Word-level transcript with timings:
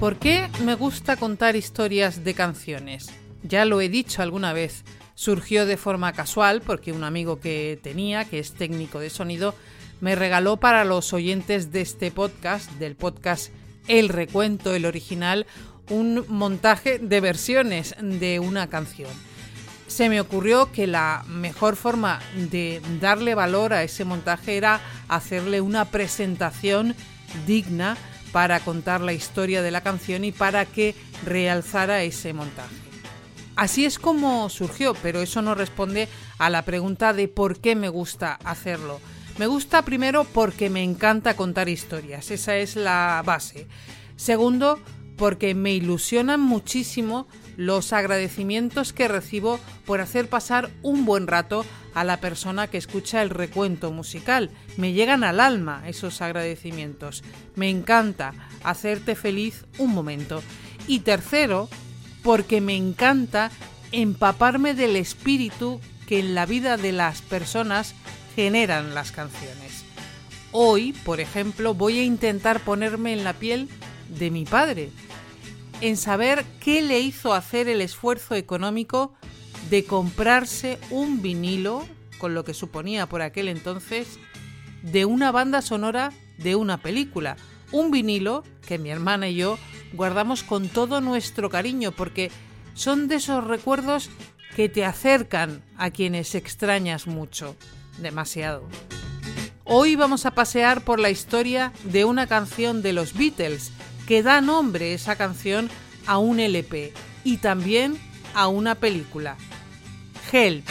¿Por 0.00 0.16
qué 0.16 0.48
me 0.64 0.76
gusta 0.76 1.18
contar 1.18 1.56
historias 1.56 2.24
de 2.24 2.32
canciones? 2.32 3.10
Ya 3.42 3.66
lo 3.66 3.82
he 3.82 3.90
dicho 3.90 4.22
alguna 4.22 4.54
vez, 4.54 4.82
surgió 5.14 5.66
de 5.66 5.76
forma 5.76 6.14
casual 6.14 6.62
porque 6.62 6.92
un 6.92 7.04
amigo 7.04 7.38
que 7.38 7.78
tenía, 7.82 8.24
que 8.24 8.38
es 8.38 8.54
técnico 8.54 8.98
de 8.98 9.10
sonido, 9.10 9.54
me 10.00 10.14
regaló 10.14 10.56
para 10.56 10.86
los 10.86 11.12
oyentes 11.12 11.70
de 11.70 11.82
este 11.82 12.10
podcast, 12.10 12.70
del 12.78 12.96
podcast 12.96 13.52
El 13.88 14.08
Recuento, 14.08 14.74
el 14.74 14.86
original, 14.86 15.46
un 15.90 16.24
montaje 16.28 16.98
de 16.98 17.20
versiones 17.20 17.94
de 18.00 18.40
una 18.40 18.68
canción. 18.68 19.10
Se 19.86 20.08
me 20.08 20.22
ocurrió 20.22 20.72
que 20.72 20.86
la 20.86 21.24
mejor 21.28 21.76
forma 21.76 22.20
de 22.50 22.80
darle 23.02 23.34
valor 23.34 23.74
a 23.74 23.82
ese 23.82 24.06
montaje 24.06 24.56
era 24.56 24.80
hacerle 25.08 25.60
una 25.60 25.84
presentación 25.84 26.94
digna 27.46 27.98
para 28.32 28.60
contar 28.60 29.00
la 29.00 29.12
historia 29.12 29.62
de 29.62 29.70
la 29.70 29.82
canción 29.82 30.24
y 30.24 30.32
para 30.32 30.64
que 30.66 30.94
realzara 31.24 32.02
ese 32.02 32.32
montaje. 32.32 32.74
Así 33.56 33.84
es 33.84 33.98
como 33.98 34.48
surgió, 34.48 34.94
pero 35.02 35.20
eso 35.20 35.42
no 35.42 35.54
responde 35.54 36.08
a 36.38 36.48
la 36.48 36.64
pregunta 36.64 37.12
de 37.12 37.28
por 37.28 37.60
qué 37.60 37.74
me 37.74 37.88
gusta 37.88 38.38
hacerlo. 38.44 39.00
Me 39.38 39.46
gusta 39.46 39.82
primero 39.82 40.24
porque 40.24 40.70
me 40.70 40.82
encanta 40.82 41.36
contar 41.36 41.68
historias, 41.68 42.30
esa 42.30 42.56
es 42.56 42.76
la 42.76 43.22
base. 43.24 43.66
Segundo, 44.16 44.80
porque 45.20 45.54
me 45.54 45.74
ilusionan 45.74 46.40
muchísimo 46.40 47.28
los 47.58 47.92
agradecimientos 47.92 48.94
que 48.94 49.06
recibo 49.06 49.60
por 49.84 50.00
hacer 50.00 50.30
pasar 50.30 50.70
un 50.80 51.04
buen 51.04 51.26
rato 51.26 51.66
a 51.92 52.04
la 52.04 52.20
persona 52.20 52.68
que 52.68 52.78
escucha 52.78 53.20
el 53.20 53.28
recuento 53.28 53.92
musical. 53.92 54.48
Me 54.78 54.94
llegan 54.94 55.22
al 55.22 55.38
alma 55.38 55.82
esos 55.86 56.22
agradecimientos. 56.22 57.22
Me 57.54 57.68
encanta 57.68 58.32
hacerte 58.64 59.14
feliz 59.14 59.66
un 59.76 59.92
momento. 59.92 60.42
Y 60.86 61.00
tercero, 61.00 61.68
porque 62.22 62.62
me 62.62 62.74
encanta 62.74 63.50
empaparme 63.92 64.72
del 64.72 64.96
espíritu 64.96 65.82
que 66.06 66.20
en 66.20 66.34
la 66.34 66.46
vida 66.46 66.78
de 66.78 66.92
las 66.92 67.20
personas 67.20 67.94
generan 68.34 68.94
las 68.94 69.12
canciones. 69.12 69.84
Hoy, 70.50 70.94
por 71.04 71.20
ejemplo, 71.20 71.74
voy 71.74 71.98
a 71.98 72.04
intentar 72.04 72.60
ponerme 72.60 73.12
en 73.12 73.22
la 73.22 73.34
piel 73.34 73.68
de 74.18 74.30
mi 74.30 74.44
padre, 74.44 74.90
en 75.80 75.96
saber 75.96 76.44
qué 76.60 76.82
le 76.82 77.00
hizo 77.00 77.32
hacer 77.32 77.68
el 77.68 77.80
esfuerzo 77.80 78.34
económico 78.34 79.14
de 79.70 79.84
comprarse 79.84 80.78
un 80.90 81.22
vinilo, 81.22 81.86
con 82.18 82.34
lo 82.34 82.44
que 82.44 82.54
suponía 82.54 83.06
por 83.06 83.22
aquel 83.22 83.48
entonces, 83.48 84.18
de 84.82 85.04
una 85.04 85.32
banda 85.32 85.62
sonora 85.62 86.12
de 86.38 86.54
una 86.54 86.78
película. 86.78 87.36
Un 87.72 87.90
vinilo 87.90 88.42
que 88.66 88.78
mi 88.78 88.90
hermana 88.90 89.28
y 89.28 89.36
yo 89.36 89.58
guardamos 89.92 90.42
con 90.42 90.68
todo 90.68 91.00
nuestro 91.00 91.50
cariño 91.50 91.92
porque 91.92 92.30
son 92.74 93.08
de 93.08 93.16
esos 93.16 93.44
recuerdos 93.44 94.10
que 94.56 94.68
te 94.68 94.84
acercan 94.84 95.62
a 95.76 95.90
quienes 95.90 96.34
extrañas 96.34 97.06
mucho, 97.06 97.56
demasiado. 97.98 98.68
Hoy 99.64 99.94
vamos 99.94 100.26
a 100.26 100.32
pasear 100.32 100.82
por 100.84 100.98
la 100.98 101.10
historia 101.10 101.72
de 101.84 102.04
una 102.04 102.26
canción 102.26 102.82
de 102.82 102.92
los 102.92 103.14
Beatles 103.14 103.70
que 104.10 104.24
da 104.24 104.40
nombre 104.40 104.92
esa 104.92 105.14
canción 105.14 105.70
a 106.04 106.18
un 106.18 106.40
LP 106.40 106.92
y 107.22 107.36
también 107.36 107.96
a 108.34 108.48
una 108.48 108.74
película. 108.74 109.36
Help. 110.32 110.68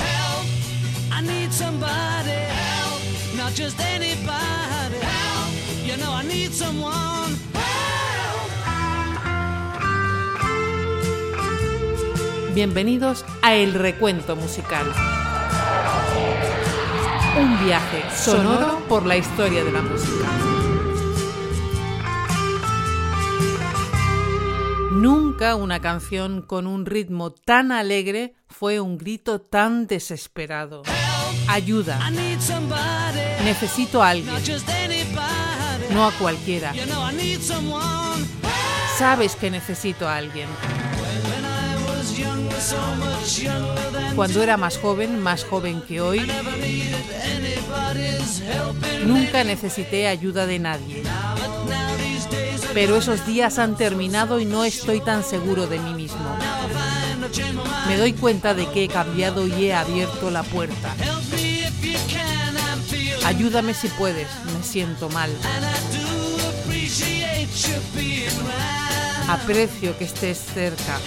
Bienvenidos 12.53 13.23
a 13.41 13.55
El 13.55 13.73
Recuento 13.73 14.35
Musical. 14.35 14.85
Un 17.39 17.65
viaje 17.65 18.03
sonoro 18.13 18.79
por 18.89 19.05
la 19.05 19.15
historia 19.15 19.63
de 19.63 19.71
la 19.71 19.81
música. 19.81 20.58
Nunca 24.99 25.55
una 25.55 25.79
canción 25.79 26.41
con 26.41 26.67
un 26.67 26.85
ritmo 26.85 27.31
tan 27.31 27.71
alegre 27.71 28.33
fue 28.49 28.81
un 28.81 28.97
grito 28.97 29.39
tan 29.39 29.87
desesperado. 29.87 30.83
Ayuda. 31.47 31.97
Necesito 33.45 34.03
a 34.03 34.09
alguien. 34.09 34.35
No 35.93 36.05
a 36.05 36.11
cualquiera. 36.11 36.73
Sabes 38.97 39.37
que 39.37 39.49
necesito 39.49 40.05
a 40.05 40.17
alguien. 40.17 40.49
Cuando 44.17 44.43
era 44.43 44.57
más 44.57 44.77
joven, 44.79 45.21
más 45.21 45.45
joven 45.45 45.81
que 45.81 46.01
hoy, 46.01 46.29
nunca 49.05 49.45
necesité 49.45 50.09
ayuda 50.09 50.45
de 50.45 50.59
nadie. 50.59 51.03
Pero 52.73 52.97
esos 52.97 53.25
días 53.25 53.59
han 53.59 53.75
terminado 53.75 54.39
y 54.39 54.45
no 54.45 54.63
estoy 54.63 55.01
tan 55.01 55.23
seguro 55.23 55.67
de 55.67 55.79
mí 55.79 55.93
mismo. 55.93 56.37
Me 57.87 57.97
doy 57.97 58.13
cuenta 58.13 58.53
de 58.53 58.67
que 58.69 58.85
he 58.85 58.87
cambiado 58.87 59.47
y 59.47 59.65
he 59.65 59.73
abierto 59.73 60.29
la 60.31 60.43
puerta. 60.43 60.95
Ayúdame 63.25 63.73
si 63.73 63.87
puedes, 63.89 64.27
me 64.45 64.63
siento 64.63 65.09
mal. 65.09 65.29
Aprecio 69.27 69.97
que 69.97 70.05
estés 70.05 70.39
cerca. 70.53 70.99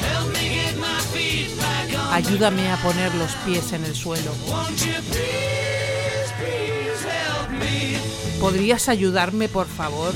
Ayúdame 2.12 2.70
a 2.70 2.76
poner 2.76 3.14
los 3.14 3.32
pies 3.44 3.72
en 3.72 3.84
el 3.84 3.94
suelo. 3.94 4.32
¿Podrías 8.40 8.88
ayudarme, 8.88 9.48
por 9.48 9.66
favor? 9.66 10.12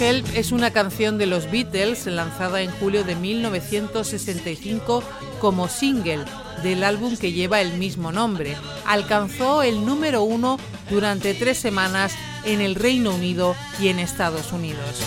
Help 0.00 0.26
es 0.34 0.50
una 0.50 0.70
canción 0.70 1.18
de 1.18 1.26
los 1.26 1.50
Beatles 1.50 2.06
lanzada 2.06 2.62
en 2.62 2.70
julio 2.70 3.04
de 3.04 3.16
1965 3.16 5.04
como 5.40 5.68
single 5.68 6.24
del 6.62 6.84
álbum 6.84 7.18
que 7.18 7.32
lleva 7.32 7.60
el 7.60 7.74
mismo 7.74 8.10
nombre. 8.10 8.56
Alcanzó 8.86 9.62
el 9.62 9.84
número 9.84 10.22
uno 10.22 10.58
durante 10.88 11.34
tres 11.34 11.58
semanas 11.58 12.14
en 12.46 12.62
el 12.62 12.76
Reino 12.76 13.14
Unido 13.14 13.54
y 13.78 13.88
en 13.88 13.98
Estados 13.98 14.52
Unidos. 14.52 15.02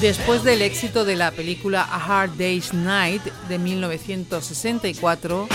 Después 0.00 0.44
del 0.44 0.62
éxito 0.62 1.04
de 1.04 1.16
la 1.16 1.32
película 1.32 1.82
A 1.82 2.22
Hard 2.22 2.36
Day's 2.38 2.72
Night 2.72 3.24
de 3.48 3.58
1964, 3.58 5.48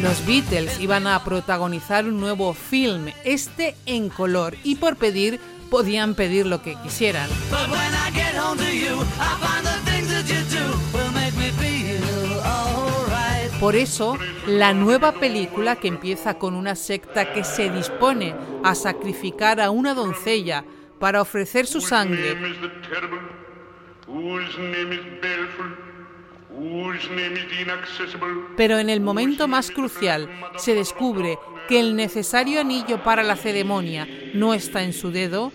los 0.00 0.26
Beatles 0.26 0.80
iban 0.80 1.06
a 1.06 1.22
protagonizar 1.24 2.04
un 2.04 2.20
nuevo 2.20 2.54
film, 2.54 3.06
este 3.24 3.74
en 3.86 4.08
color, 4.08 4.56
y 4.62 4.76
por 4.76 4.96
pedir 4.96 5.40
podían 5.70 6.14
pedir 6.14 6.46
lo 6.46 6.62
que 6.62 6.74
quisieran. 6.76 7.28
Por 13.60 13.74
eso, 13.74 14.18
la 14.46 14.74
nueva 14.74 15.12
película 15.12 15.76
que 15.76 15.88
empieza 15.88 16.34
con 16.34 16.54
una 16.54 16.74
secta 16.74 17.32
que 17.32 17.42
se 17.42 17.70
dispone 17.70 18.34
a 18.62 18.74
sacrificar 18.74 19.60
a 19.60 19.70
una 19.70 19.94
doncella 19.94 20.64
para 20.98 21.22
ofrecer 21.22 21.66
su 21.66 21.80
sangre 21.80 22.36
pero 28.56 28.78
en 28.78 28.90
el 28.90 29.00
momento 29.00 29.48
más 29.48 29.70
crucial 29.70 30.28
se 30.56 30.74
descubre 30.74 31.38
que 31.68 31.80
el 31.80 31.96
necesario 31.96 32.60
anillo 32.60 33.02
para 33.02 33.22
la 33.22 33.36
ceremonia 33.36 34.08
no 34.34 34.54
está 34.54 34.82
en 34.82 34.92
su 34.92 35.10
dedo. 35.10 35.52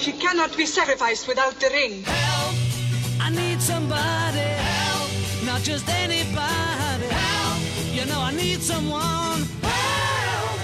She 0.00 0.12
cannot 0.12 0.56
be 0.56 0.64
sacrificed 0.64 1.28
without 1.28 1.60
the 1.60 1.68
ring. 1.68 2.02
Help! 2.04 2.54
I 3.20 3.30
need 3.30 3.60
somebody. 3.60 4.38
Help! 4.38 5.10
Not 5.44 5.62
just 5.62 5.86
anybody. 5.90 7.06
Help! 7.06 7.60
You 7.92 8.06
know 8.06 8.18
I 8.18 8.32
need 8.32 8.62
someone. 8.62 9.46
Help! 9.60 10.58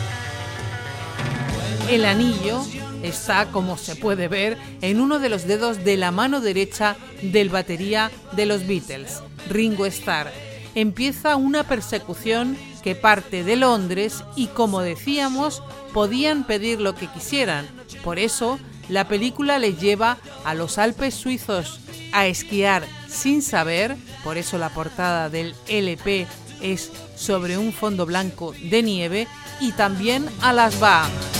El 1.90 2.06
anillo 2.06 2.64
está, 3.06 3.46
como 3.46 3.76
se 3.76 3.96
puede 3.96 4.28
ver, 4.28 4.56
en 4.80 5.00
uno 5.00 5.18
de 5.18 5.28
los 5.28 5.46
dedos 5.46 5.84
de 5.84 5.96
la 5.96 6.10
mano 6.10 6.40
derecha 6.40 6.96
del 7.22 7.48
batería 7.48 8.10
de 8.32 8.46
los 8.46 8.66
Beatles, 8.66 9.22
Ringo 9.48 9.86
Starr. 9.86 10.32
Empieza 10.74 11.36
una 11.36 11.64
persecución 11.64 12.56
que 12.82 12.94
parte 12.94 13.42
de 13.42 13.56
Londres 13.56 14.22
y, 14.36 14.46
como 14.48 14.80
decíamos, 14.80 15.62
podían 15.92 16.44
pedir 16.44 16.80
lo 16.80 16.94
que 16.94 17.08
quisieran. 17.08 17.66
Por 18.04 18.18
eso, 18.18 18.58
la 18.88 19.08
película 19.08 19.58
les 19.58 19.80
lleva 19.80 20.18
a 20.44 20.54
los 20.54 20.78
Alpes 20.78 21.14
suizos 21.14 21.80
a 22.12 22.26
esquiar 22.26 22.84
sin 23.08 23.42
saber, 23.42 23.96
por 24.22 24.36
eso 24.36 24.58
la 24.58 24.68
portada 24.68 25.30
del 25.30 25.54
LP 25.68 26.26
es 26.60 26.92
sobre 27.16 27.58
un 27.58 27.72
fondo 27.72 28.06
blanco 28.06 28.54
de 28.62 28.82
nieve, 28.82 29.26
y 29.60 29.72
también 29.72 30.26
a 30.42 30.52
las 30.52 30.78
Bahamas. 30.78 31.35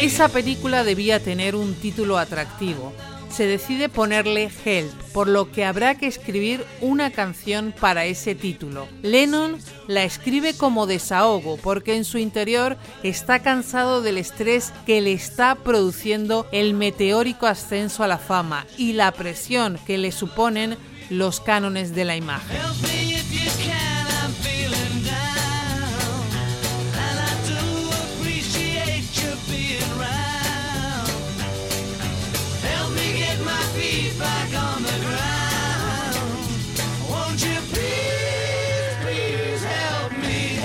Esa 0.00 0.28
película 0.28 0.84
debía 0.84 1.20
tener 1.20 1.56
un 1.56 1.74
título 1.74 2.18
atractivo, 2.18 2.92
se 3.30 3.46
decide 3.46 3.88
ponerle 3.88 4.50
Help, 4.64 4.92
por 5.12 5.28
lo 5.28 5.50
que 5.50 5.64
habrá 5.64 5.96
que 5.96 6.06
escribir 6.06 6.64
una 6.80 7.10
canción 7.10 7.74
para 7.78 8.04
ese 8.04 8.34
título. 8.34 8.86
Lennon 9.02 9.58
la 9.88 10.04
escribe 10.04 10.56
como 10.56 10.86
desahogo 10.86 11.56
porque 11.56 11.96
en 11.96 12.04
su 12.04 12.18
interior 12.18 12.76
está 13.02 13.40
cansado 13.40 14.02
del 14.02 14.18
estrés 14.18 14.72
que 14.86 15.00
le 15.00 15.12
está 15.12 15.56
produciendo 15.56 16.46
el 16.52 16.74
meteórico 16.74 17.46
ascenso 17.46 18.04
a 18.04 18.08
la 18.08 18.18
fama 18.18 18.66
y 18.78 18.92
la 18.92 19.10
presión 19.12 19.78
que 19.86 19.98
le 19.98 20.12
suponen 20.12 20.76
los 21.10 21.40
cánones 21.40 21.94
de 21.94 22.04
la 22.04 22.16
imagen. 22.16 22.56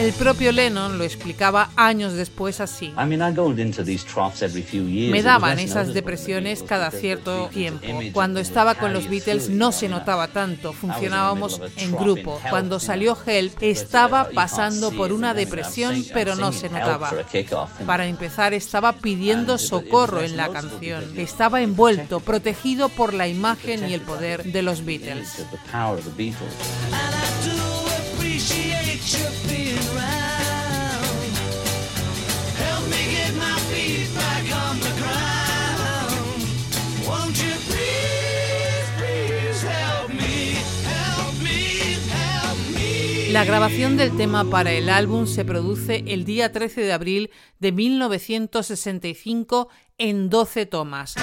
El 0.09 0.15
propio 0.15 0.51
Lennon 0.51 0.97
lo 0.97 1.03
explicaba 1.03 1.69
años 1.75 2.13
después 2.13 2.61
así. 2.61 2.91
Me 5.11 5.21
daban 5.21 5.59
esas 5.59 5.93
depresiones 5.93 6.63
cada 6.63 6.89
cierto 6.89 7.47
tiempo. 7.53 7.85
Cuando 8.11 8.39
estaba 8.39 8.73
con 8.73 8.91
los 8.91 9.07
Beatles 9.07 9.49
no 9.49 9.71
se 9.71 9.87
notaba 9.87 10.29
tanto, 10.29 10.73
funcionábamos 10.73 11.61
en 11.77 11.91
grupo. 11.91 12.41
Cuando 12.49 12.79
salió 12.79 13.15
Help 13.23 13.61
estaba 13.61 14.29
pasando 14.33 14.91
por 14.91 15.13
una 15.13 15.35
depresión 15.35 16.03
pero 16.11 16.35
no 16.35 16.53
se 16.53 16.69
notaba. 16.69 17.13
Para 17.85 18.07
empezar 18.07 18.55
estaba 18.55 18.93
pidiendo 18.93 19.59
socorro 19.59 20.23
en 20.23 20.37
la 20.37 20.49
canción. 20.49 21.03
Estaba 21.17 21.61
envuelto, 21.61 22.19
protegido 22.19 22.89
por 22.89 23.13
la 23.13 23.27
imagen 23.27 23.87
y 23.87 23.93
el 23.93 24.01
poder 24.01 24.43
de 24.43 24.63
los 24.63 24.83
Beatles. 24.83 25.45
La 43.39 43.45
grabación 43.45 43.95
del 43.95 44.17
tema 44.17 44.43
para 44.43 44.73
el 44.73 44.89
álbum 44.89 45.25
se 45.25 45.45
produce 45.45 46.03
el 46.07 46.25
día 46.25 46.51
13 46.51 46.81
de 46.81 46.91
abril 46.91 47.29
de 47.59 47.71
1965 47.71 49.69
en 49.97 50.29
12 50.29 50.65
tomas. 50.65 51.15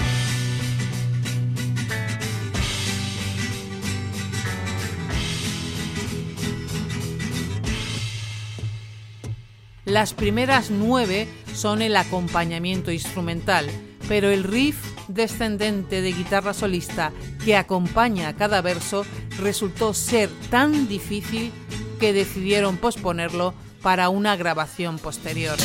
Las 9.84 10.14
primeras 10.14 10.70
nueve 10.70 11.28
son 11.52 11.82
el 11.82 11.96
acompañamiento 11.96 12.90
instrumental, 12.90 13.66
pero 14.08 14.30
el 14.30 14.42
riff 14.42 14.78
descendente 15.08 16.00
de 16.00 16.12
guitarra 16.12 16.54
solista 16.54 17.12
que 17.44 17.56
acompaña 17.56 18.28
a 18.28 18.36
cada 18.36 18.62
verso 18.62 19.04
resultó 19.38 19.92
ser 19.92 20.30
tan 20.48 20.88
difícil 20.88 21.52
que 21.98 22.12
decidieron 22.12 22.76
posponerlo 22.76 23.54
para 23.82 24.08
una 24.08 24.36
grabación 24.36 24.98
posterior. 24.98 25.56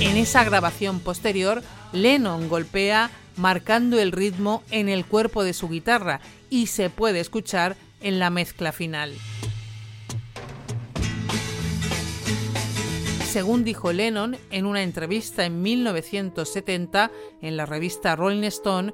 En 0.00 0.16
esa 0.16 0.44
grabación 0.44 1.00
posterior, 1.00 1.62
Lennon 1.92 2.48
golpea 2.48 3.10
marcando 3.36 3.98
el 3.98 4.12
ritmo 4.12 4.62
en 4.70 4.88
el 4.88 5.04
cuerpo 5.04 5.44
de 5.44 5.52
su 5.52 5.68
guitarra 5.68 6.20
y 6.50 6.66
se 6.66 6.90
puede 6.90 7.20
escuchar 7.20 7.76
en 8.00 8.18
la 8.18 8.30
mezcla 8.30 8.72
final. 8.72 9.14
según 13.30 13.62
dijo 13.62 13.92
Lennon 13.92 14.36
en 14.50 14.66
una 14.66 14.82
entrevista 14.82 15.44
en 15.44 15.62
1970 15.62 17.12
en 17.42 17.56
la 17.56 17.64
revista 17.64 18.16
Rolling 18.16 18.42
Stone, 18.42 18.92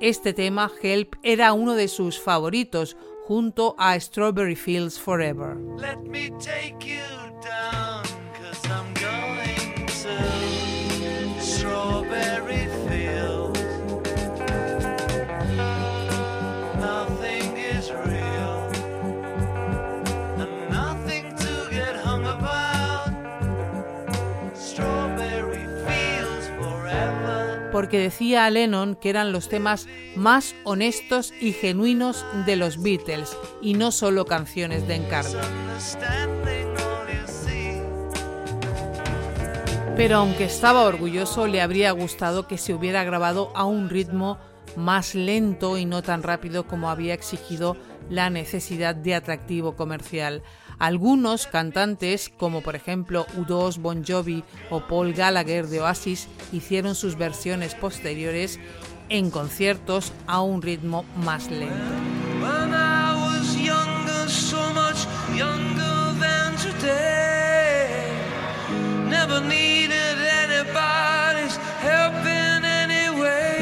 este 0.00 0.32
tema, 0.32 0.70
Help, 0.82 1.14
era 1.22 1.52
uno 1.52 1.74
de 1.74 1.88
sus 1.88 2.20
favoritos 2.20 2.96
junto 3.24 3.74
a 3.78 3.98
Strawberry 3.98 4.56
Fields 4.56 5.00
Forever. 5.00 5.56
Porque 27.76 27.98
decía 27.98 28.46
a 28.46 28.50
Lennon 28.50 28.94
que 28.94 29.10
eran 29.10 29.32
los 29.32 29.50
temas 29.50 29.86
más 30.16 30.54
honestos 30.64 31.34
y 31.42 31.52
genuinos 31.52 32.24
de 32.46 32.56
los 32.56 32.82
Beatles 32.82 33.36
y 33.60 33.74
no 33.74 33.92
solo 33.92 34.24
canciones 34.24 34.88
de 34.88 34.94
encargo. 34.94 35.38
Pero 39.94 40.16
aunque 40.16 40.44
estaba 40.44 40.84
orgulloso, 40.84 41.46
le 41.46 41.60
habría 41.60 41.90
gustado 41.90 42.48
que 42.48 42.56
se 42.56 42.72
hubiera 42.72 43.04
grabado 43.04 43.52
a 43.54 43.66
un 43.66 43.90
ritmo 43.90 44.38
más 44.74 45.14
lento 45.14 45.76
y 45.76 45.84
no 45.84 46.00
tan 46.00 46.22
rápido 46.22 46.66
como 46.66 46.88
había 46.88 47.12
exigido 47.12 47.76
la 48.08 48.30
necesidad 48.30 48.94
de 48.94 49.14
atractivo 49.14 49.76
comercial. 49.76 50.42
Algunos 50.78 51.46
cantantes, 51.46 52.30
como 52.36 52.60
por 52.60 52.76
ejemplo 52.76 53.24
U2, 53.38 53.78
Bon 53.78 54.04
Jovi 54.04 54.44
o 54.68 54.80
Paul 54.80 55.14
Gallagher 55.14 55.68
de 55.68 55.80
Oasis, 55.80 56.28
hicieron 56.52 56.94
sus 56.94 57.16
versiones 57.16 57.74
posteriores 57.74 58.60
en 59.08 59.30
conciertos 59.30 60.12
a 60.26 60.42
un 60.42 60.60
ritmo 60.60 61.06
más 61.24 61.50
lento. 61.50 61.74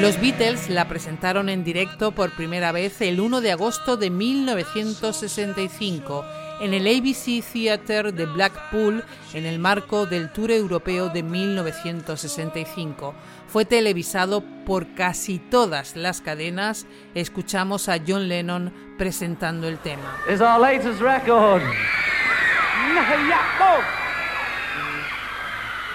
Los 0.01 0.21
Beatles 0.21 0.69
la 0.69 0.89
presentaron 0.89 1.49
en 1.49 1.63
directo 1.65 2.13
por 2.13 2.33
primera 2.33 2.73
vez 2.73 3.01
el 3.01 3.21
1 3.21 3.41
de 3.41 3.53
agosto 3.53 3.97
de 3.97 4.11
1965 4.11 6.25
en 6.61 6.75
el 6.75 6.87
ABC 6.87 7.43
Theatre 7.53 8.13
de 8.13 8.27
Blackpool 8.27 9.05
en 9.33 9.47
el 9.47 9.59
marco 9.59 10.07
del 10.07 10.33
Tour 10.33 10.51
Europeo 10.51 11.09
de 11.09 11.23
1965. 11.23 13.15
Fue 13.49 13.65
televisado 13.65 14.43
por 14.65 14.95
casi 14.95 15.39
todas 15.39 15.97
las 15.97 16.21
cadenas. 16.21 16.87
Escuchamos 17.15 17.89
a 17.89 17.99
John 18.07 18.29
Lennon 18.29 18.73
presentando 18.99 19.69
el 19.69 19.79
tema. 19.79 20.17
Is 20.29 20.41
our 20.41 20.61
latest 20.61 21.01
record. 21.01 21.63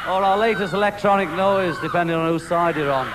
Or 0.07 0.23
our 0.23 0.37
latest 0.39 0.73
electronic 0.73 1.29
noise, 1.31 1.77
depending 1.81 2.15
on 2.15 2.29
whose 2.29 2.47
side 2.47 2.75
you're 2.75 2.91
on. 2.91 3.07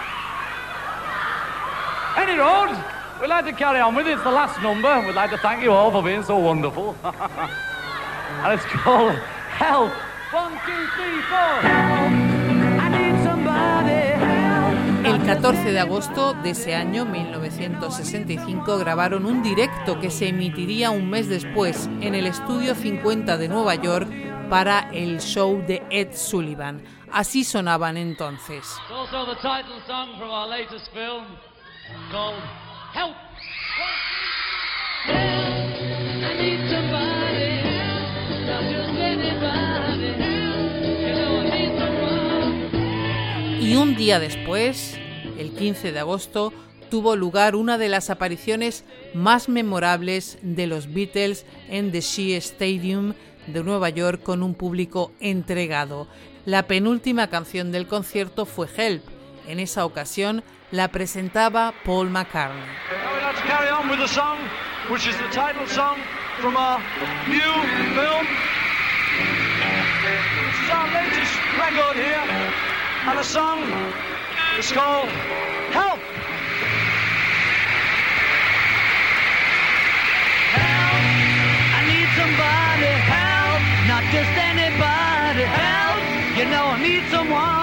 Any 2.16 2.38
road? 2.38 2.93
We'd 3.20 3.28
like 3.28 3.44
to 3.46 3.52
carry 3.52 3.80
on 3.80 3.94
with 3.94 4.06
it. 4.06 4.14
It's 4.14 4.22
the 4.22 4.30
last 4.30 4.60
number. 4.60 5.00
We'd 5.06 5.14
like 5.14 5.30
to 5.30 5.38
thank 5.38 5.62
you 5.62 5.72
all 5.72 5.90
for 5.90 6.02
being 6.02 6.22
so 6.24 6.36
wonderful. 6.36 6.96
and 7.04 8.52
it's 8.52 8.64
called 8.64 9.14
Help. 9.54 9.92
One, 10.32 10.52
two, 10.66 10.86
three, 10.96 11.20
four. 11.30 12.24
El 15.04 15.22
14 15.22 15.70
de 15.70 15.80
agosto 15.80 16.32
de 16.32 16.50
ese 16.50 16.74
año, 16.74 17.04
1965, 17.04 18.78
grabaron 18.78 19.26
un 19.26 19.42
directo 19.42 20.00
que 20.00 20.10
se 20.10 20.28
emitiría 20.28 20.90
un 20.90 21.10
mes 21.10 21.28
después 21.28 21.88
en 22.00 22.14
el 22.14 22.26
Estudio 22.26 22.74
50 22.74 23.36
de 23.36 23.48
Nueva 23.48 23.74
York 23.74 24.08
para 24.48 24.90
el 24.92 25.20
show 25.20 25.62
de 25.66 25.82
Ed 25.90 26.16
Sullivan. 26.16 26.82
Así 27.12 27.44
sonaban 27.44 27.98
entonces. 27.98 28.76
Y 43.60 43.76
un 43.76 43.96
día 43.96 44.20
después, 44.20 44.98
el 45.38 45.50
15 45.52 45.90
de 45.92 45.98
agosto, 45.98 46.52
tuvo 46.90 47.16
lugar 47.16 47.56
una 47.56 47.78
de 47.78 47.88
las 47.88 48.10
apariciones 48.10 48.84
más 49.14 49.48
memorables 49.48 50.38
de 50.42 50.66
los 50.66 50.92
Beatles 50.92 51.44
en 51.68 51.90
The 51.90 52.00
Shea 52.00 52.38
Stadium 52.38 53.14
de 53.46 53.64
Nueva 53.64 53.88
York 53.88 54.22
con 54.22 54.42
un 54.42 54.54
público 54.54 55.12
entregado. 55.18 56.06
La 56.44 56.66
penúltima 56.66 57.28
canción 57.28 57.72
del 57.72 57.86
concierto 57.86 58.46
fue 58.46 58.68
Help. 58.76 59.13
En 59.46 59.60
esa 59.60 59.84
ocasión 59.84 60.42
la 60.70 60.88
presentaba 60.88 61.74
Paul 61.84 62.10
McCartney. 62.10 62.64
and 73.06 73.18
the 73.18 73.22
song 73.22 73.60
is 74.58 74.72
called 74.72 75.08
Help. 75.76 76.00
Help, 80.56 81.04
I 81.76 81.80
need 81.84 82.08
somebody, 82.16 82.92
help, 83.12 83.60
not 83.92 84.04
just 84.10 84.32
anybody, 84.40 85.44
help, 85.44 86.00
you 86.38 86.44
know 86.46 86.64
I 86.64 86.82
need 86.82 87.04
someone, 87.10 87.42
help. 87.42 87.53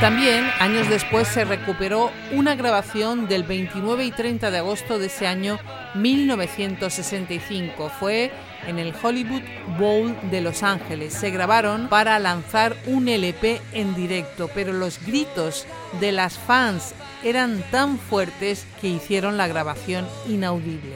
También, 0.00 0.48
años 0.60 0.88
después, 0.88 1.26
se 1.26 1.44
recuperó 1.44 2.12
una 2.30 2.54
grabación 2.54 3.26
del 3.26 3.42
29 3.42 4.04
y 4.04 4.12
30 4.12 4.52
de 4.52 4.58
agosto 4.58 5.00
de 5.00 5.06
ese 5.06 5.26
año 5.26 5.58
1965. 5.96 7.90
Fue 7.98 8.30
en 8.68 8.78
el 8.78 8.94
Hollywood 9.02 9.42
Bowl 9.76 10.14
de 10.30 10.40
Los 10.40 10.62
Ángeles. 10.62 11.14
Se 11.14 11.30
grabaron 11.30 11.88
para 11.88 12.16
lanzar 12.20 12.76
un 12.86 13.08
LP 13.08 13.60
en 13.72 13.96
directo, 13.96 14.48
pero 14.54 14.72
los 14.72 15.04
gritos 15.04 15.66
de 15.98 16.12
las 16.12 16.38
fans 16.38 16.94
eran 17.24 17.64
tan 17.72 17.98
fuertes 17.98 18.66
que 18.80 18.86
hicieron 18.86 19.36
la 19.36 19.48
grabación 19.48 20.06
inaudible. 20.28 20.94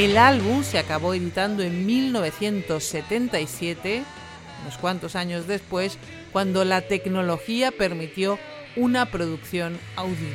El 0.00 0.16
álbum 0.16 0.64
se 0.64 0.78
acabó 0.78 1.12
editando 1.12 1.62
en 1.62 1.84
1977, 1.84 4.02
unos 4.62 4.78
cuantos 4.78 5.14
años 5.14 5.46
después, 5.46 5.98
cuando 6.32 6.64
la 6.64 6.80
tecnología 6.80 7.70
permitió 7.70 8.38
una 8.76 9.10
producción 9.10 9.78
audible. 9.96 10.30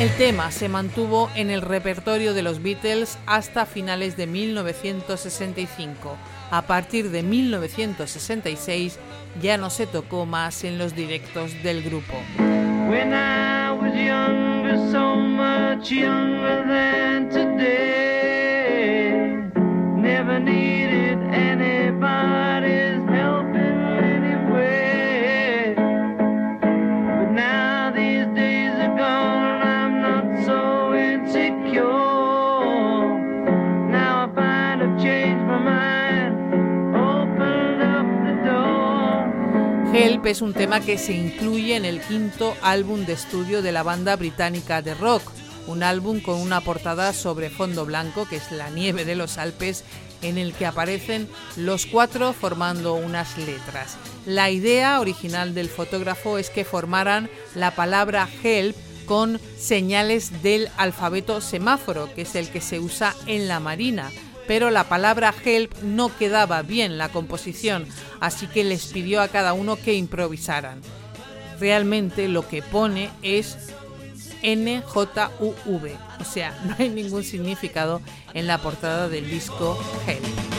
El 0.00 0.08
tema 0.16 0.50
se 0.50 0.70
mantuvo 0.70 1.30
en 1.36 1.50
el 1.50 1.60
repertorio 1.60 2.32
de 2.32 2.42
los 2.42 2.62
Beatles 2.62 3.18
hasta 3.26 3.66
finales 3.66 4.16
de 4.16 4.26
1965. 4.26 6.16
A 6.50 6.62
partir 6.62 7.10
de 7.10 7.22
1966 7.22 8.98
ya 9.40 9.56
no 9.56 9.70
se 9.70 9.86
tocó 9.86 10.26
más 10.26 10.64
en 10.64 10.78
los 10.78 10.94
directos 10.94 11.62
del 11.62 11.82
grupo. 11.82 12.14
Help 39.94 40.24
es 40.24 40.40
un 40.40 40.54
tema 40.54 40.80
que 40.80 40.96
se 40.96 41.12
incluye 41.12 41.76
en 41.76 41.84
el 41.84 42.00
quinto 42.00 42.56
álbum 42.62 43.04
de 43.04 43.12
estudio 43.12 43.60
de 43.60 43.72
la 43.72 43.82
banda 43.82 44.16
británica 44.16 44.80
de 44.80 44.94
rock, 44.94 45.22
un 45.66 45.82
álbum 45.82 46.20
con 46.20 46.40
una 46.40 46.62
portada 46.62 47.12
sobre 47.12 47.50
fondo 47.50 47.84
blanco, 47.84 48.26
que 48.26 48.36
es 48.36 48.50
la 48.52 48.70
nieve 48.70 49.04
de 49.04 49.16
los 49.16 49.36
Alpes, 49.36 49.84
en 50.22 50.38
el 50.38 50.54
que 50.54 50.64
aparecen 50.64 51.28
los 51.56 51.84
cuatro 51.84 52.32
formando 52.32 52.94
unas 52.94 53.36
letras. 53.36 53.98
La 54.24 54.50
idea 54.50 54.98
original 54.98 55.52
del 55.52 55.68
fotógrafo 55.68 56.38
es 56.38 56.48
que 56.48 56.64
formaran 56.64 57.28
la 57.54 57.74
palabra 57.74 58.26
help 58.42 58.74
con 59.04 59.38
señales 59.58 60.42
del 60.42 60.70
alfabeto 60.78 61.42
semáforo, 61.42 62.08
que 62.14 62.22
es 62.22 62.34
el 62.34 62.48
que 62.48 62.62
se 62.62 62.80
usa 62.80 63.14
en 63.26 63.46
la 63.46 63.60
marina 63.60 64.10
pero 64.52 64.68
la 64.68 64.84
palabra 64.84 65.34
help 65.46 65.72
no 65.82 66.14
quedaba 66.14 66.60
bien 66.60 66.98
la 66.98 67.08
composición, 67.08 67.86
así 68.20 68.46
que 68.46 68.64
les 68.64 68.84
pidió 68.88 69.22
a 69.22 69.28
cada 69.28 69.54
uno 69.54 69.76
que 69.76 69.94
improvisaran. 69.94 70.82
Realmente 71.58 72.28
lo 72.28 72.46
que 72.46 72.60
pone 72.60 73.08
es 73.22 73.56
NJUV, 74.42 75.96
o 76.20 76.24
sea, 76.30 76.54
no 76.66 76.76
hay 76.78 76.90
ningún 76.90 77.24
significado 77.24 78.02
en 78.34 78.46
la 78.46 78.58
portada 78.58 79.08
del 79.08 79.30
disco 79.30 79.82
Help. 80.06 80.51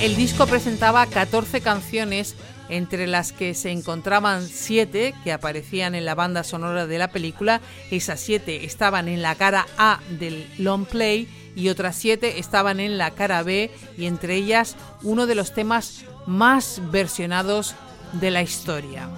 El 0.00 0.14
disco 0.14 0.46
presentaba 0.46 1.04
14 1.06 1.60
canciones, 1.60 2.36
entre 2.68 3.06
las 3.06 3.32
que 3.32 3.54
se 3.54 3.70
encontraban 3.72 4.46
7 4.46 5.14
que 5.24 5.32
aparecían 5.32 5.94
en 5.94 6.04
la 6.04 6.14
banda 6.14 6.44
sonora 6.44 6.86
de 6.86 6.98
la 6.98 7.08
película. 7.08 7.60
Esas 7.90 8.20
7 8.20 8.64
estaban 8.64 9.08
en 9.08 9.22
la 9.22 9.34
cara 9.34 9.66
A 9.76 10.00
del 10.18 10.46
long 10.58 10.84
play 10.84 11.28
y 11.56 11.70
otras 11.70 11.96
7 11.96 12.38
estaban 12.38 12.78
en 12.78 12.98
la 12.98 13.10
cara 13.10 13.42
B 13.42 13.70
y 13.96 14.06
entre 14.06 14.36
ellas 14.36 14.76
uno 15.02 15.26
de 15.26 15.34
los 15.34 15.52
temas 15.52 16.04
más 16.26 16.80
versionados 16.92 17.74
de 18.12 18.30
la 18.30 18.42
historia. 18.42 19.08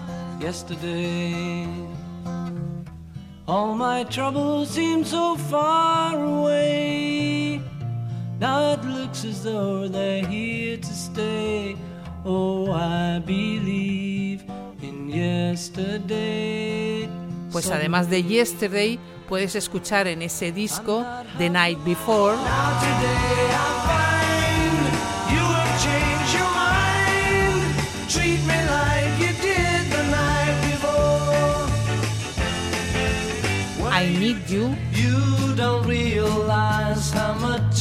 all 3.51 3.75
my 3.75 4.05
troubles 4.05 4.71
seem 4.71 5.05
so 5.05 5.35
far 5.51 6.15
away. 6.15 7.61
Now 8.41 8.73
it 8.73 8.83
looks 8.87 9.27
as 9.27 9.45
though 9.45 9.87
they're 9.87 10.25
here 10.25 10.79
to 10.79 10.95
stay. 10.95 11.77
Oh, 12.25 12.73
I 12.73 13.19
believe 13.19 14.43
in 14.81 15.11
yesterday. 15.11 17.07
Pues 17.53 17.71
además 17.71 18.09
de 18.09 18.23
Yesterday, 18.23 18.99
puedes 19.29 19.55
escuchar 19.57 20.07
en 20.07 20.23
ese 20.23 20.53
disco 20.53 21.05
The 21.37 21.51
Night 21.51 21.85
Before. 21.85 22.39
I 33.93 34.09
Need 34.19 34.47
You. 34.49 34.75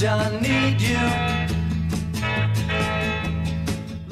much 0.02 0.10
I 0.10 0.40
need 0.40 0.82
you. 0.82 0.98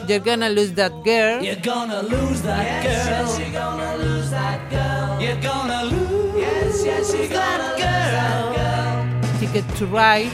You're 0.08 0.20
gonna 0.20 0.50
lose 0.50 0.74
that 0.74 0.91
girl. 1.03 1.44
You're 1.44 1.56
gonna 1.56 2.01
lose 2.03 2.41
that 2.41 2.84
girl. 2.84 2.91
Yes, 2.91 3.08
yes, 3.08 3.39
you're 3.39 3.51
gonna 3.51 3.98
lose 3.98 4.29
that 4.32 4.70
girl. 4.70 5.22
You're 5.22 5.41
gonna 5.41 5.84
lose. 5.86 6.36
Yes, 6.36 6.86
yes, 6.86 7.13
you're 7.13 7.27
gonna 7.27 7.70
lose 7.70 7.82
that 7.82 8.53
girl. 8.56 9.39
Ticket 9.39 9.67
to 9.77 9.86
ride. 9.88 10.32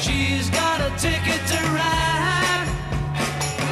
She's 0.00 0.50
got 0.50 0.80
a 0.80 0.90
ticket 0.98 1.42
to 1.52 1.58
ride. 1.74 2.68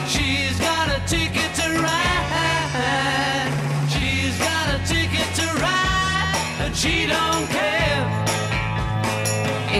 She's 0.08 0.58
got 0.58 0.88
a 0.88 1.00
ticket 1.06 1.54
to 1.60 1.68
ride. 1.86 3.50
She's 3.88 4.38
got 4.38 4.66
a 4.74 4.78
ticket 4.86 5.34
to 5.38 5.46
ride, 5.62 6.36
and 6.60 6.76
she 6.76 7.06
don't 7.06 7.48
care. 7.48 7.73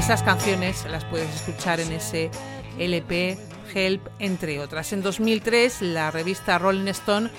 Esas 0.04 0.22
canciones 0.22 0.84
las 0.90 1.02
puedes 1.06 1.34
escuchar 1.34 1.80
en 1.80 1.90
ese 1.90 2.30
LP 2.78 3.38
Help, 3.74 4.06
entre 4.18 4.60
otras. 4.60 4.92
En 4.92 5.00
2003, 5.00 5.80
la 5.80 6.10
revista 6.10 6.58
Rolling 6.58 6.88
Stone 6.88 7.30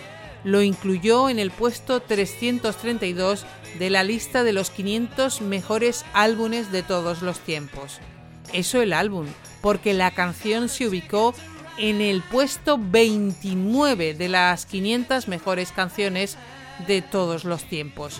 lo 0.43 0.63
incluyó 0.63 1.29
en 1.29 1.37
el 1.37 1.51
puesto 1.51 1.99
332 1.99 3.45
de 3.77 3.89
la 3.91 4.03
lista 4.03 4.43
de 4.43 4.53
los 4.53 4.71
500 4.71 5.41
mejores 5.41 6.05
álbumes 6.13 6.71
de 6.71 6.81
todos 6.81 7.21
los 7.21 7.39
tiempos. 7.39 7.99
Eso 8.51 8.81
el 8.81 8.93
álbum, 8.93 9.27
porque 9.61 9.93
la 9.93 10.09
canción 10.09 10.67
se 10.67 10.87
ubicó 10.87 11.35
en 11.77 12.01
el 12.01 12.23
puesto 12.23 12.79
29 12.79 14.15
de 14.15 14.27
las 14.27 14.65
500 14.65 15.27
mejores 15.27 15.71
canciones 15.71 16.35
de 16.87 17.03
todos 17.03 17.43
los 17.45 17.63
tiempos. 17.65 18.19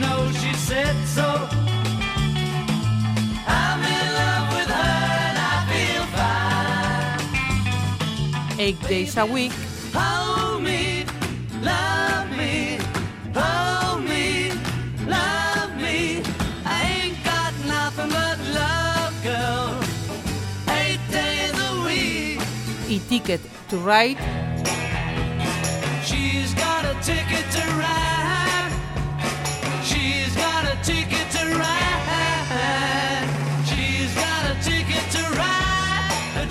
know 0.00 0.30
she 0.32 0.52
said 0.54 0.96
so. 1.06 1.48
I'm 3.46 3.80
in 3.96 4.06
love 4.20 4.46
with 4.56 4.70
her 4.80 5.00
and 5.26 5.38
I 5.52 5.54
feel 5.70 6.04
fine. 6.18 7.20
Eight 8.60 8.80
Baby, 8.82 8.88
days 8.94 9.16
a 9.16 9.24
week. 9.26 9.52
Hold 9.94 10.62
me, 10.62 11.04
love 11.62 12.28
me, 12.36 12.78
hold 13.34 14.04
me, 14.04 14.50
love 15.06 15.74
me. 15.76 16.22
I 16.64 16.82
ain't 17.00 17.24
got 17.24 17.52
nothing 17.66 18.10
but 18.10 18.38
love, 18.60 19.14
girl. 19.22 19.80
Eight 20.80 21.00
days 21.10 21.54
a 21.70 21.72
week. 21.86 22.40
E 22.88 22.98
Ticket 23.08 23.40
to 23.70 23.76
Ride. 23.78 24.18
She's 26.04 26.52
got 26.54 26.84
a 26.84 26.94
ticket 27.02 27.44
to 27.52 27.62
ride. 27.78 28.03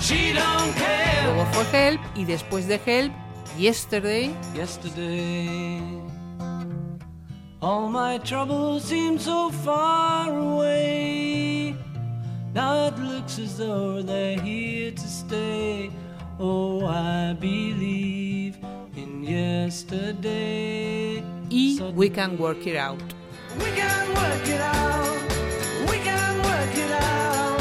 Luego 0.06 1.46
fue 1.52 1.64
Help 1.72 2.00
y 2.14 2.26
después 2.26 2.68
de 2.68 2.78
Help, 2.84 3.10
Yesterday. 3.58 4.34
Yesterday. 4.54 5.80
All 7.62 7.88
my 7.88 8.18
troubles 8.18 8.82
seem 8.84 9.18
so 9.18 9.50
far 9.50 10.28
away. 10.28 11.74
Now 12.52 12.88
it 12.88 12.98
looks 12.98 13.38
as 13.38 13.56
though 13.56 14.02
they're 14.02 14.38
here 14.38 14.92
to 14.92 15.08
stay. 15.08 15.90
Oh, 16.38 16.84
I 16.86 17.32
believe 17.40 18.58
in 18.96 19.24
yesterday. 19.24 20.22
Y 21.50 21.80
We 21.94 22.10
Can 22.10 22.36
Work 22.36 22.66
It 22.66 22.76
Out. 22.76 23.00
We 23.58 23.70
can 23.70 24.14
work 24.14 24.46
it 24.46 24.60
out. 24.60 25.16
We 25.88 25.98
can 26.00 26.42
work 26.42 26.76
it 26.76 26.90
out. 26.90 27.53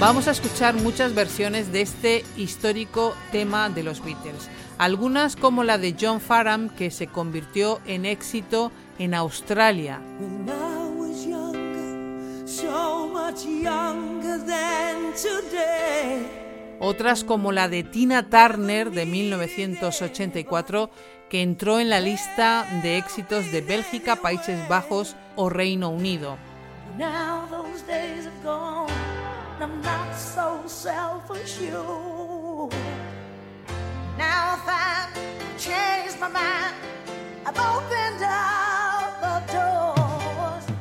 Vamos 0.00 0.28
a 0.28 0.30
escuchar 0.30 0.76
muchas 0.76 1.14
versiones 1.14 1.72
de 1.72 1.82
este 1.82 2.24
histórico 2.38 3.14
tema 3.32 3.68
de 3.68 3.82
los 3.82 4.02
Beatles. 4.02 4.48
Algunas 4.78 5.36
como 5.36 5.62
la 5.62 5.76
de 5.76 5.94
John 6.00 6.22
Farham 6.22 6.70
que 6.70 6.90
se 6.90 7.06
convirtió 7.06 7.82
en 7.84 8.06
éxito 8.06 8.72
en 8.98 9.12
Australia. 9.12 10.00
Otras 16.78 17.22
como 17.22 17.52
la 17.52 17.68
de 17.68 17.82
Tina 17.82 18.30
Turner 18.30 18.90
de 18.92 19.04
1984 19.04 20.90
que 21.28 21.42
entró 21.42 21.78
en 21.78 21.90
la 21.90 22.00
lista 22.00 22.66
de 22.82 22.96
éxitos 22.96 23.52
de 23.52 23.60
Bélgica, 23.60 24.16
Países 24.16 24.66
Bajos 24.66 25.14
o 25.36 25.50
Reino 25.50 25.90
Unido. 25.90 26.38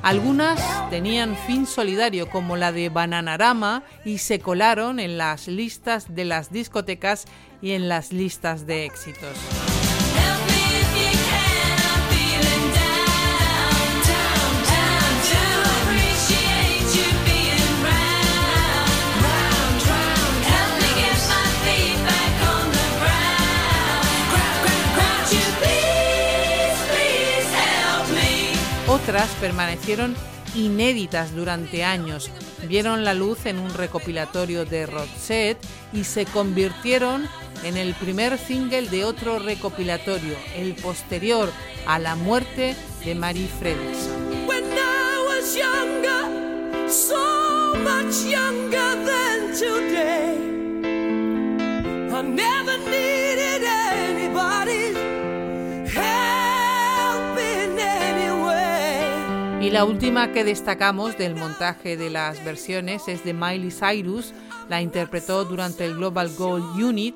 Algunas 0.02 0.90
tenían 0.90 1.36
fin 1.36 1.68
solidario 1.68 2.30
como 2.30 2.56
la 2.56 2.72
de 2.72 2.88
Bananarama 2.88 3.84
y 4.06 4.20
se 4.20 4.40
colaron 4.40 5.00
en 5.00 5.18
las 5.18 5.50
listas 5.50 6.16
de 6.16 6.24
las 6.24 6.52
discotecas 6.52 7.26
y 7.62 7.72
en 7.72 7.90
las 7.90 8.14
listas 8.14 8.66
de 8.66 8.86
éxitos. 8.86 9.69
Otras 29.10 29.30
permanecieron 29.42 30.16
inéditas 30.54 31.34
durante 31.34 31.84
años, 31.84 32.30
vieron 32.68 33.04
la 33.04 33.16
luz 33.16 33.48
en 33.48 33.58
un 33.58 33.74
recopilatorio 33.74 34.66
de 34.66 34.86
Roxette 34.86 35.58
y 35.92 36.04
se 36.04 36.28
convirtieron 36.28 37.28
en 37.64 37.76
el 37.76 37.96
primer 37.96 38.38
single 38.38 38.88
de 38.88 39.06
otro 39.06 39.40
recopilatorio, 39.40 40.36
el 40.56 40.76
posterior 40.76 41.50
a 41.88 41.98
la 41.98 42.16
muerte 42.16 42.76
de 43.04 43.16
Mary 43.16 43.50
Fredrickson. 43.60 44.46
Y 59.70 59.72
la 59.72 59.86
última 59.86 60.32
que 60.32 60.44
destacamos 60.44 61.16
del 61.16 61.36
montaje 61.36 61.96
de 61.96 62.10
las 62.10 62.44
versiones 62.44 63.08
es 63.08 63.24
de 63.24 63.36
Miley 63.36 63.70
Cyrus, 63.70 64.34
la 64.68 64.82
interpretó 64.82 65.46
durante 65.46 65.86
el 65.86 65.94
Global 65.94 66.32
Gold 66.36 66.82
Unit, 66.84 67.16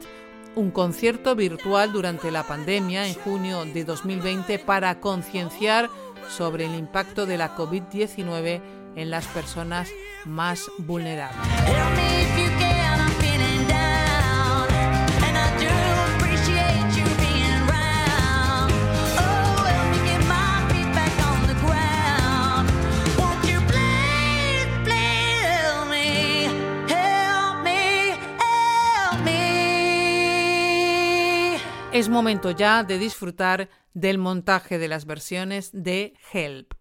un 0.54 0.70
concierto 0.70 1.36
virtual 1.36 1.92
durante 1.92 2.30
la 2.30 2.44
pandemia 2.44 3.08
en 3.08 3.16
junio 3.16 3.66
de 3.66 3.84
2020 3.84 4.60
para 4.60 5.00
concienciar 5.00 5.90
sobre 6.30 6.66
el 6.66 6.76
impacto 6.76 7.26
de 7.26 7.40
la 7.40 7.56
COVID-19 7.56 8.62
en 8.98 9.10
las 9.10 9.26
personas 9.26 9.90
más 10.24 10.70
vulnerables. 10.78 12.13
Es 31.94 32.10
momento 32.10 32.50
ya 32.50 32.84
de 32.84 32.98
disfrutar 32.98 33.70
del 33.94 34.18
montaje 34.18 34.80
de 34.80 34.88
las 34.88 35.06
versiones 35.06 35.70
de 35.74 36.16
Help. 36.32 36.74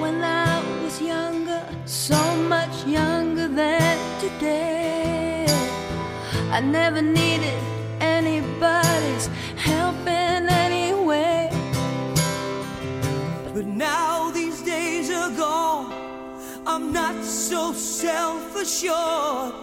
When 0.00 0.24
I 0.24 0.62
was 0.82 0.98
younger, 0.98 1.62
so 1.84 2.16
much 2.48 2.86
younger 2.86 3.48
than 3.48 3.98
today, 4.18 5.44
I 6.50 6.62
never 6.62 7.02
needed 7.02 7.58
anybody's 8.00 9.28
help 9.58 10.00
in 10.06 10.48
any 10.48 10.94
way. 10.94 11.50
Not 16.92 17.24
so 17.24 17.72
self 17.72 18.56
assured. 18.56 19.54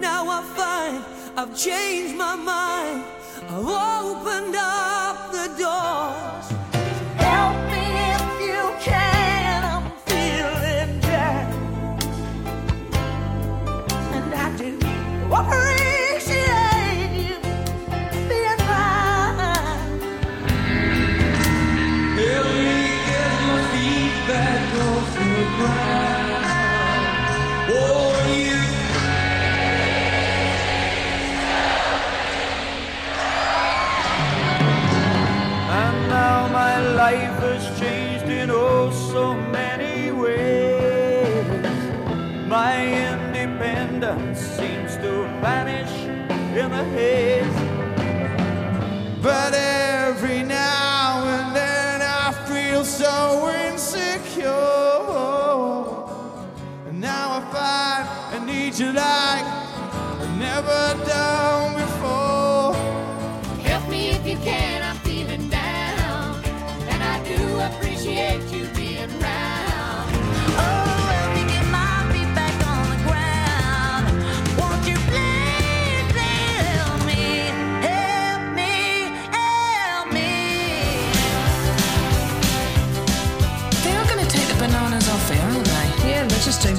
Now 0.00 0.28
I 0.28 0.42
find 0.56 1.04
I've 1.36 1.56
changed 1.56 2.16
my 2.16 2.36
mind. 2.36 3.04
I've 3.48 3.66
opened 3.66 4.56
up 4.56 5.32
the 5.32 5.48
doors. 5.58 5.85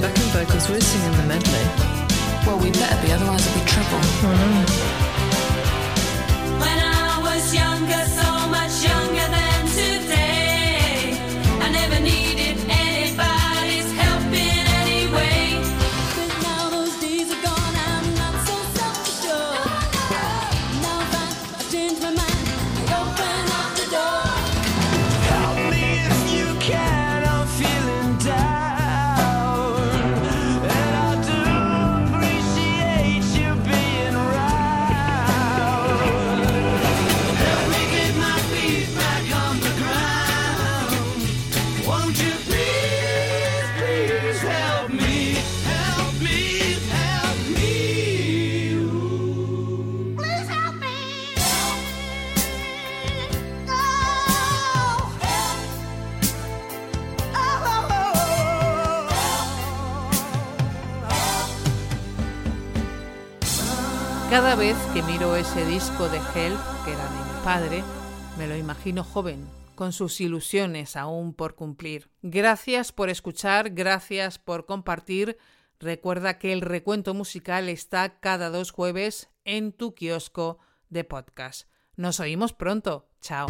Backing 0.00 0.30
vocals. 0.32 0.68
We're 0.68 0.80
singing 0.80 1.16
the 1.16 1.24
medley. 1.24 1.64
Well, 2.46 2.58
we 2.58 2.70
better 2.70 2.98
be, 3.04 3.12
otherwise 3.12 3.46
it'll 3.46 3.58
be 3.60 3.66
trouble. 3.66 4.00
Mm-hmm. 4.22 4.64
When 6.60 6.78
I 6.78 7.18
was 7.22 7.54
younger, 7.54 8.04
so 8.18 8.27
Cada 64.30 64.56
vez 64.56 64.76
que 64.92 65.02
miro 65.02 65.36
ese 65.36 65.64
disco 65.64 66.06
de 66.10 66.18
Help, 66.18 66.60
que 66.84 66.92
era 66.92 67.02
de 67.02 67.16
mi 67.16 67.44
padre, 67.44 67.82
me 68.36 68.46
lo 68.46 68.56
imagino 68.56 69.02
joven, 69.02 69.48
con 69.74 69.94
sus 69.94 70.20
ilusiones 70.20 70.96
aún 70.96 71.32
por 71.32 71.54
cumplir. 71.54 72.10
Gracias 72.20 72.92
por 72.92 73.08
escuchar, 73.08 73.70
gracias 73.70 74.38
por 74.38 74.66
compartir. 74.66 75.38
Recuerda 75.80 76.38
que 76.38 76.52
el 76.52 76.60
recuento 76.60 77.14
musical 77.14 77.70
está 77.70 78.20
cada 78.20 78.50
dos 78.50 78.70
jueves 78.70 79.30
en 79.46 79.72
tu 79.72 79.94
kiosco 79.94 80.58
de 80.90 81.04
podcast. 81.04 81.66
Nos 81.96 82.20
oímos 82.20 82.52
pronto. 82.52 83.08
Chao. 83.22 83.48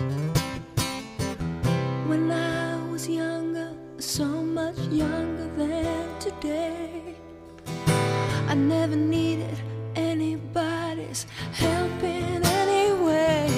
Anybody's 11.09 11.27
help 11.53 12.03
in 12.03 12.45
any 12.45 12.93
way. 13.03 13.49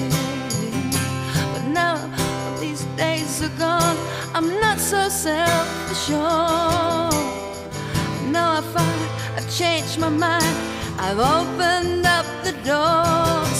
But 1.53 1.67
now 1.67 1.97
these 2.59 2.83
days 2.97 3.43
are 3.43 3.57
gone, 3.57 3.97
I'm 4.33 4.59
not 4.59 4.79
so 4.79 5.09
self-assured. 5.09 6.19
Now 8.31 8.57
I 8.57 8.61
find 8.61 9.09
I've 9.37 9.49
changed 9.55 9.99
my 9.99 10.09
mind, 10.09 10.57
I've 10.97 11.19
opened 11.19 12.05
up 12.05 12.25
the 12.43 12.53
doors. 12.63 13.50